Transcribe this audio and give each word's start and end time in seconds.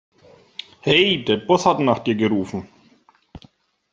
Hey, 0.81 1.23
der 1.25 1.37
Boss 1.37 1.67
hat 1.67 1.79
nach 1.79 1.99
dir 1.99 2.15
gerufen. 2.15 2.67